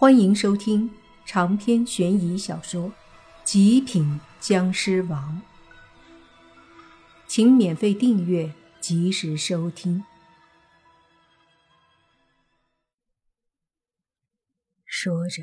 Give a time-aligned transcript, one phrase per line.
[0.00, 0.88] 欢迎收听
[1.26, 2.90] 长篇悬疑小说
[3.42, 5.42] 《极品僵尸王》，
[7.26, 10.04] 请免费订阅，及时收听。
[14.86, 15.42] 说着，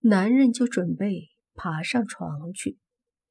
[0.00, 2.78] 男人就准备爬上床去，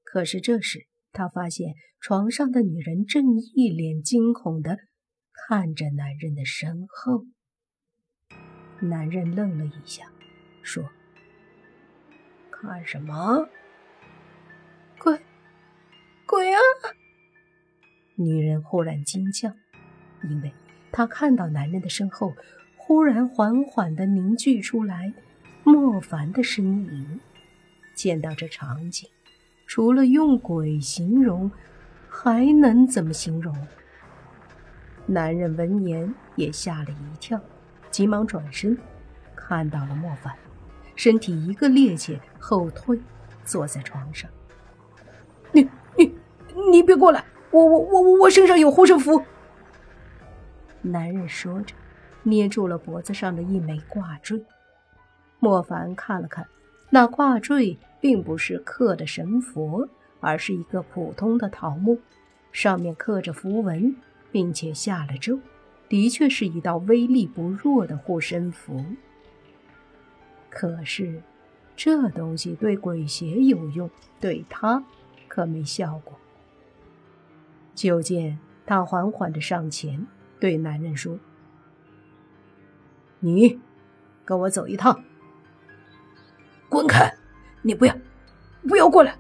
[0.04, 3.26] 可是这时他发现床上的女人正
[3.56, 4.78] 一脸惊恐的
[5.34, 7.26] 看着男人的身后。
[8.80, 10.15] 男人愣了一下。
[10.66, 10.90] 说
[12.50, 13.48] ：“看什么？
[14.98, 15.22] 鬼，
[16.26, 16.60] 鬼啊！”
[18.18, 19.54] 女人忽然惊叫，
[20.24, 20.52] 因为
[20.92, 22.34] 她看到男人的身后
[22.76, 25.14] 忽然缓缓的凝聚出来
[25.64, 27.20] 莫凡的身影。
[27.94, 29.10] 见到这场景，
[29.68, 31.52] 除了用鬼形容，
[32.10, 33.56] 还能怎么形容？
[35.06, 37.40] 男人闻言也吓了一跳，
[37.92, 38.78] 急忙转身，
[39.36, 40.36] 看到了莫凡。
[40.96, 43.00] 身体一个趔趄后退，
[43.44, 44.30] 坐在床上。
[45.52, 46.14] 你你
[46.72, 47.24] 你别过来！
[47.52, 49.22] 我我我我身上有护身符。
[50.82, 51.74] 男人说着，
[52.24, 54.44] 捏住了脖子上的一枚挂坠。
[55.40, 56.46] 莫凡看了看，
[56.90, 59.88] 那挂坠并不是刻的神佛，
[60.20, 62.00] 而是一个普通的桃木，
[62.52, 63.96] 上面刻着符文，
[64.32, 65.40] 并且下了咒，
[65.88, 68.84] 的确是一道威力不弱的护身符。
[70.56, 71.22] 可是，
[71.76, 73.90] 这东西对鬼邪有用，
[74.22, 74.86] 对他
[75.28, 76.18] 可没效果。
[77.74, 80.08] 就见他缓缓的上前，
[80.40, 81.20] 对男人说
[83.20, 83.60] ：“你
[84.24, 85.04] 跟我走一趟。
[86.72, 87.14] ”“滚开！
[87.62, 87.94] 你不要，
[88.62, 89.18] 不要过来！”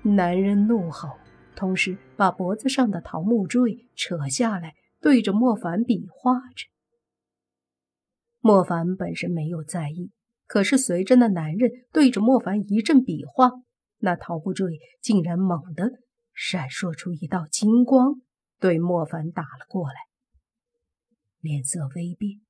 [0.00, 1.18] 男人怒吼，
[1.54, 6.68] 同时把脖子上的桃木坠扯下来，对着莫凡比划着。
[8.46, 10.12] 莫凡本身没有在意，
[10.46, 13.50] 可是随着那男人对着莫凡一阵比划，
[13.98, 15.90] 那桃木坠竟然猛地
[16.32, 18.20] 闪烁出一道金光，
[18.60, 19.96] 对莫凡打了过来。
[21.40, 22.40] 脸色微变，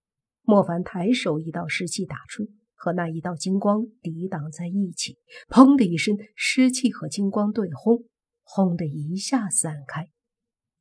[0.42, 5.16] 莫凡抬手，一道湿气打出，和那一道金光抵挡在一起。
[5.48, 8.04] 砰的一声，湿气和金光对轰，
[8.42, 10.10] 轰的一下散开。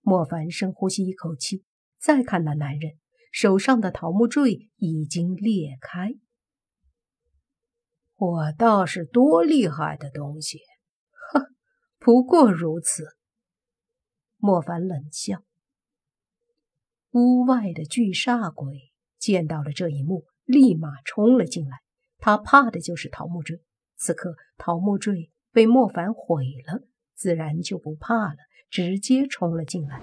[0.01, 1.63] 莫凡深呼吸一口气，
[1.97, 2.97] 再看那男人。
[3.35, 6.15] 手上的桃木坠已经裂开，
[8.15, 10.59] 我倒是多厉害的东西，
[11.33, 11.53] 哼，
[11.99, 13.17] 不过如此。
[14.37, 15.43] 莫凡冷笑。
[17.11, 21.79] 屋外的巨煞鬼见到了这一幕，立马冲了进来。
[22.19, 23.61] 他怕的就是桃木坠，
[23.97, 28.37] 此刻桃木坠被莫凡毁了，自然就不怕了，
[28.69, 30.01] 直接冲了进来。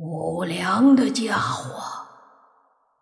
[0.00, 2.06] 无良的家伙，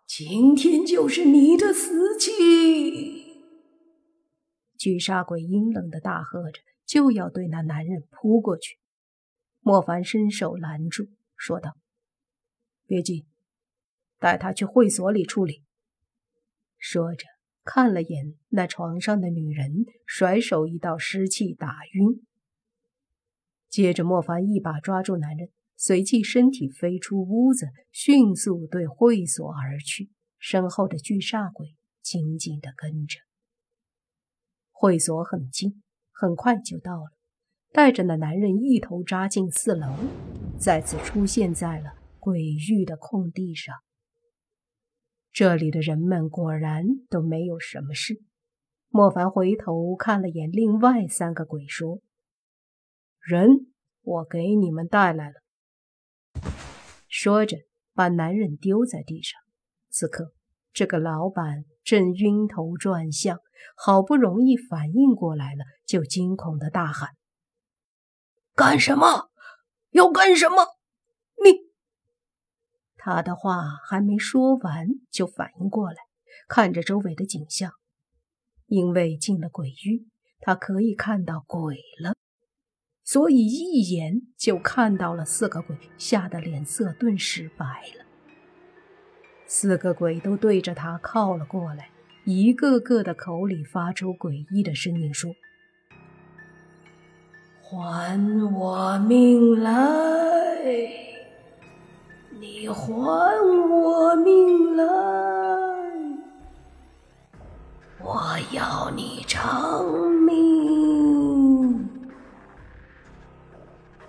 [0.07, 3.23] 今天就是你的死期！
[4.79, 8.79] 巨杀鬼阴冷的大喝着，就要对那男人扑过去。
[9.59, 11.77] 莫凡伸手拦住，说道
[12.87, 13.27] ：“别急，
[14.17, 15.63] 带他去会所里处理。”
[16.79, 17.27] 说着，
[17.63, 22.25] 看了眼那床上的女人，甩手一道湿气打晕。
[23.69, 25.51] 接着，莫凡一把抓住男人。
[25.79, 30.09] 随即，身体飞出屋子，迅速对会所而去。
[30.39, 33.19] 身后的巨煞鬼紧紧地跟着。
[34.71, 37.11] 会所很近，很快就到了。
[37.71, 39.87] 带着那男人一头扎进四楼，
[40.57, 43.75] 再次出现在了鬼域的空地上。
[45.31, 48.23] 这里的人们果然都没有什么事。
[48.89, 52.01] 莫凡回头看了眼另外三个鬼，说
[53.21, 53.67] ：“人，
[54.01, 55.35] 我给你们带来了。”
[57.19, 57.57] 说着，
[57.95, 59.41] 把男人丢在地上。
[59.89, 60.33] 此刻，
[60.71, 63.39] 这个老板正晕头转向，
[63.75, 67.09] 好不容易反应过来了，就惊恐的大喊
[68.53, 69.31] ：“干什么？
[69.89, 70.57] 要干什么？
[71.43, 71.71] 你……”
[72.95, 75.97] 他的话还没说完，就反应过来，
[76.47, 77.71] 看着周围的景象，
[78.67, 80.05] 因为进了鬼域，
[80.39, 82.13] 他可以看到鬼了。
[83.07, 87.65] 所以一眼就看到了四个鬼，吓得脸色顿时白
[87.97, 88.03] 了。
[89.45, 91.89] 四个鬼都对着他靠了过来，
[92.25, 95.33] 一个个的口里发出诡异的声音，说
[97.63, 98.19] ：“还
[98.53, 99.71] 我命来！
[102.37, 102.83] 你还
[103.69, 104.85] 我命来！
[108.01, 110.85] 我要你偿命！”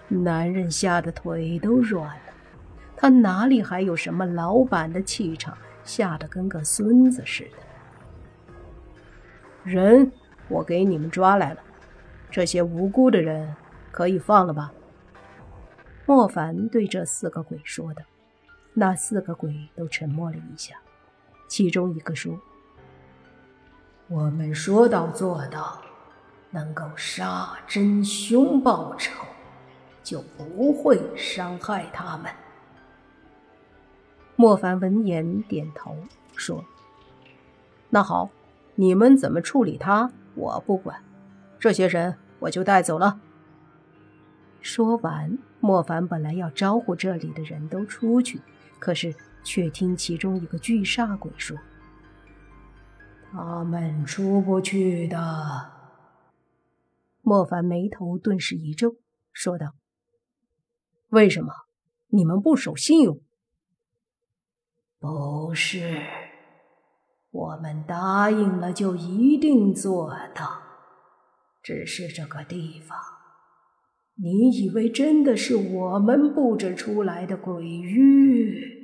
[0.09, 2.33] 男人吓得腿都软了，
[2.97, 7.51] 他哪里还有什么老板的气场，吓得跟个孙子似的。
[9.65, 10.11] 人
[10.49, 11.61] 我给你们抓来了，
[12.31, 13.55] 这些无辜的人
[13.91, 14.73] 可以放了吧？
[16.07, 18.03] 莫凡对这四个鬼说的。
[18.73, 20.77] 那四个鬼都沉默了一下，
[21.49, 22.39] 其中一个说
[24.09, 25.83] ：“我们说到做到，
[26.51, 29.13] 能够杀真凶报仇，
[30.09, 32.33] 就不会伤害他们。”
[34.37, 35.95] 莫凡闻言点头
[36.35, 36.65] 说
[37.91, 38.31] ：“那好，
[38.77, 41.03] 你们怎么处理他，我不管。
[41.59, 43.21] 这些人我就带走了。”
[44.63, 48.41] 说完，莫凡本来要招呼这里的人都出去。
[48.79, 51.57] 可是，却听其中一个巨煞鬼说
[53.33, 55.73] ：“他们出不去的。”
[57.23, 58.97] 莫凡眉头顿时一皱，
[59.33, 59.75] 说道
[61.09, 61.53] ：“为什么？
[62.09, 63.21] 你们不守信用
[64.99, 66.03] ？”“不是，
[67.31, 70.63] 我们答应了就一定做到。
[71.63, 72.99] 只是这个地方，
[74.15, 78.77] 你以为真的是我们布置出来的鬼域？”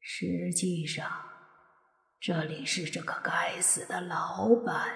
[0.00, 1.06] 实际上，
[2.20, 4.88] 这里是这个该死的老板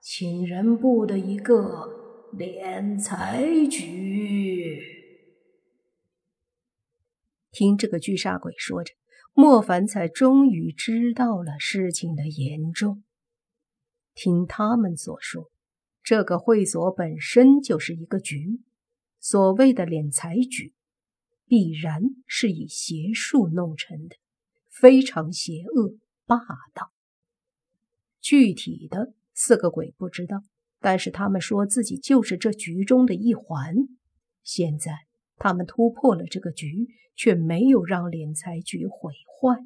[0.00, 4.45] 请人布的一个敛财局。
[7.56, 8.92] 听这个巨煞鬼说着，
[9.32, 13.02] 莫凡才终于知道了事情的严重。
[14.14, 15.50] 听他们所说，
[16.02, 18.60] 这个会所本身就是一个局，
[19.20, 20.74] 所谓的敛财局。
[21.46, 24.16] 必然是以邪术弄成的，
[24.68, 25.94] 非常邪恶
[26.26, 26.36] 霸
[26.74, 26.92] 道。
[28.20, 30.42] 具体的四个鬼不知道，
[30.80, 33.74] 但是他们说自己就是这局中的一环。
[34.42, 35.06] 现在
[35.36, 39.58] 他们突破了这个局，却没有让敛财局毁坏，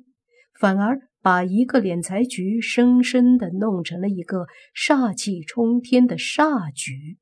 [0.58, 7.18] 反而把一个敛财局生生的弄成了一个煞气冲天的煞局。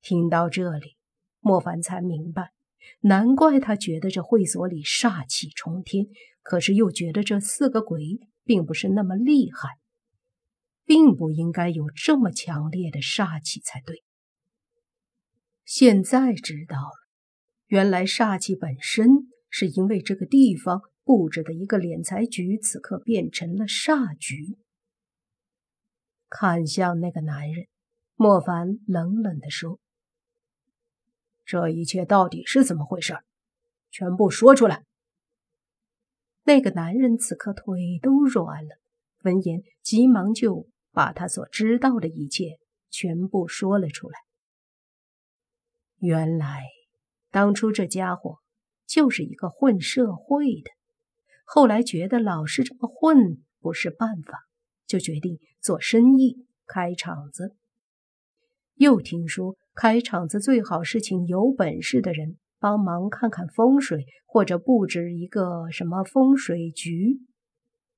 [0.00, 0.96] 听到这里，
[1.40, 2.52] 莫凡才明白。
[3.00, 6.06] 难怪他觉得这会所里煞气冲天，
[6.42, 9.78] 可是又觉得这四个鬼并不是那么厉害，
[10.84, 14.02] 并不应该有这么强烈的煞气才对。
[15.64, 17.01] 现在知道了，
[17.72, 19.08] 原来煞气本身
[19.48, 24.58] 是因为这个地方布置的一个敛财局，此刻变成了煞局。
[26.28, 27.68] 看向那个男人，
[28.14, 29.80] 莫凡冷冷地说。
[31.46, 33.16] 这一切到底是怎么回事？
[33.90, 34.84] 全部说出来！
[36.42, 38.76] 那个男人此刻腿都软了，
[39.22, 42.58] 闻言急忙就把他所知道的一切
[42.90, 44.18] 全部说了出来。
[46.00, 46.66] 原来，
[47.32, 48.36] 当初这家伙
[48.86, 50.70] 就是一个混社会的，
[51.44, 54.44] 后来觉得老是这么混不是办法，
[54.86, 57.56] 就决定做生意，开厂子。
[58.76, 59.56] 又听说。
[59.74, 67.20] 开场子最好是请有本事的人帮忙看看风水，或者布置一个什么风水局。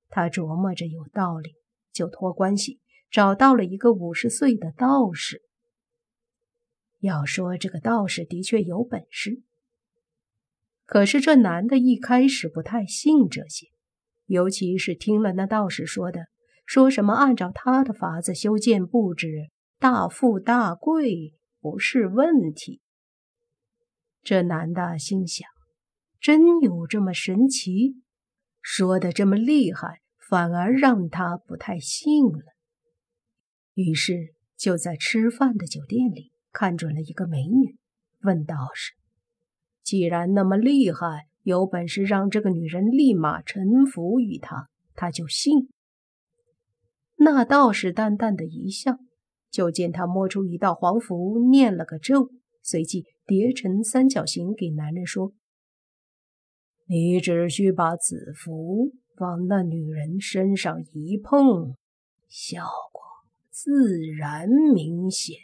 [0.08, 1.50] 他琢磨着有道理，
[1.92, 2.78] 就托关系
[3.10, 5.42] 找到了一个五十岁的道士。
[7.04, 9.42] 要说这个道士的确有本事，
[10.84, 13.68] 可是这男的一开始不太信这些，
[14.26, 16.26] 尤其是听了那道士说的，
[16.66, 21.34] 说什么按照他的法子修建布置，大富大贵。
[21.64, 22.82] 不是问题。
[24.22, 25.48] 这男的心想：
[26.20, 28.02] 真有这么神奇？
[28.60, 32.52] 说的这么厉害，反而让他不太信了。
[33.72, 37.76] 于是就在吃饭的酒店里看准了一个美女，
[38.22, 38.94] 问道士
[39.84, 45.68] ：“既然那么厉害，有本事让这个女人立马臣服于他，他就信。”
[47.16, 48.96] 那道士淡淡的一笑。
[49.50, 55.32] 就见他摸出一道黄符，念了个咒，随即叠成三角形，给男人说
[56.90, 61.76] ：“你只需把此符往那女人身上一碰，
[62.26, 63.00] 效果
[63.48, 65.36] 自然明显。”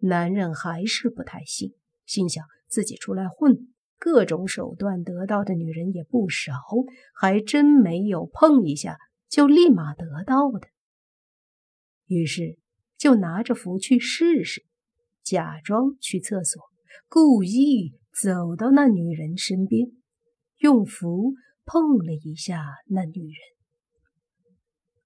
[0.00, 1.74] 男人还是不太信，
[2.06, 6.52] 心想自己出来混，各种手段得到的女人也不少，
[7.14, 8.96] 还真没有碰一下
[9.28, 10.68] 就立马得到的。
[12.06, 12.58] 于是
[12.96, 14.64] 就拿着符去试试，
[15.22, 16.62] 假装去厕所，
[17.08, 19.86] 故意走到那女人身边，
[20.58, 23.36] 用符碰了一下那女人。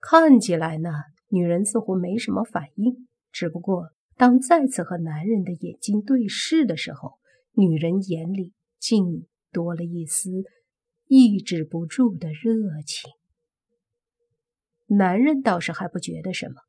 [0.01, 0.91] 看起来呢，
[1.29, 7.18] 女人似乎没什么反应，只不过当再次和男人的眼睛对视的时候，
[7.52, 10.30] 女人眼里竟多了一丝
[11.06, 13.11] 抑制不住的热情。
[14.87, 16.61] 男人倒是还不觉得什么，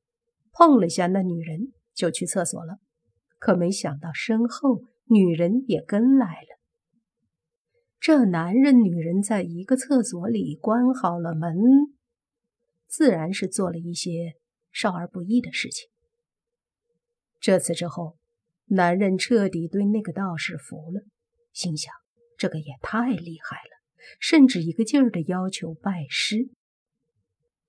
[0.51, 2.77] 碰了下那女人就去厕所了。
[3.37, 6.59] 可没想到身后女人也跟来了。
[7.99, 11.55] 这男人女人在一个厕所里关好了门，
[12.87, 14.33] 自然是做了一些
[14.71, 15.89] 少儿不宜的事情。
[17.45, 18.17] 这次之后，
[18.69, 21.03] 男人彻底对那个道士服了，
[21.53, 21.93] 心想：
[22.39, 23.83] 这个也太厉害了，
[24.19, 26.49] 甚至一个劲儿的要求拜师。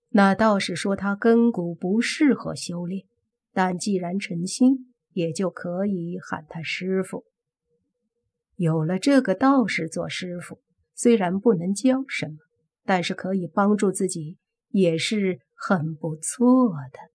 [0.09, 3.04] 那道士说他根骨不适合修炼，
[3.52, 7.26] 但既然诚心，也就可以喊他师傅。
[8.54, 10.59] 有了这个道士做师傅，
[10.95, 12.38] 虽然不能教什么，
[12.87, 14.38] 但是可以帮助自己，
[14.71, 17.14] 也是很不错的。